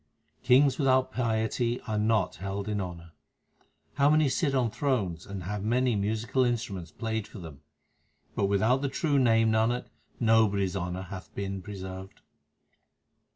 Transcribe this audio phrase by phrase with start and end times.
[0.41, 3.11] Kings without piety are not held in honour:
[3.97, 7.61] How many sit on thrones and have many musical instru ments played for them!
[8.33, 9.85] But without the true Name, Nanak,
[10.19, 12.21] nobody s honour hath been preserved.